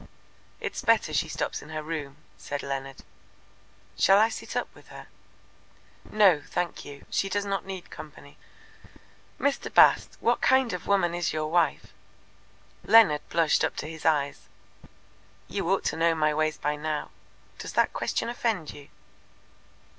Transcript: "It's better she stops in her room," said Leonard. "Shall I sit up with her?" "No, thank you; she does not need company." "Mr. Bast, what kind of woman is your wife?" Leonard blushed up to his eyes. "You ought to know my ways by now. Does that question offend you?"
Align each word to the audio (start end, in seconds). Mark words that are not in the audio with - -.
"It's 0.59 0.81
better 0.81 1.13
she 1.13 1.27
stops 1.29 1.61
in 1.61 1.69
her 1.69 1.83
room," 1.83 2.17
said 2.35 2.63
Leonard. 2.63 3.03
"Shall 3.99 4.17
I 4.17 4.29
sit 4.29 4.55
up 4.55 4.67
with 4.73 4.87
her?" 4.87 5.05
"No, 6.09 6.41
thank 6.43 6.83
you; 6.83 7.05
she 7.11 7.29
does 7.29 7.45
not 7.45 7.65
need 7.65 7.91
company." 7.91 8.35
"Mr. 9.39 9.71
Bast, 9.71 10.17
what 10.19 10.41
kind 10.41 10.73
of 10.73 10.87
woman 10.87 11.13
is 11.13 11.33
your 11.33 11.51
wife?" 11.51 11.93
Leonard 12.83 13.21
blushed 13.29 13.63
up 13.63 13.75
to 13.75 13.87
his 13.87 14.03
eyes. 14.03 14.47
"You 15.47 15.69
ought 15.69 15.83
to 15.83 15.97
know 15.97 16.15
my 16.15 16.33
ways 16.33 16.57
by 16.57 16.77
now. 16.77 17.11
Does 17.59 17.73
that 17.73 17.93
question 17.93 18.27
offend 18.27 18.73
you?" 18.73 18.89